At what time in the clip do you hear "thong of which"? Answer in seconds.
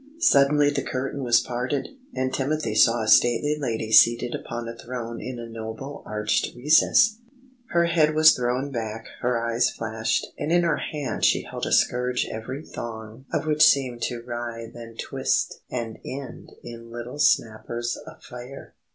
12.65-13.61